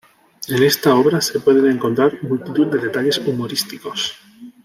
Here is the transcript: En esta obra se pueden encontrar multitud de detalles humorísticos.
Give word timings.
En 0.47 0.63
esta 0.63 0.95
obra 0.95 1.21
se 1.21 1.39
pueden 1.39 1.69
encontrar 1.69 2.17
multitud 2.23 2.65
de 2.65 2.79
detalles 2.79 3.19
humorísticos. 3.19 4.17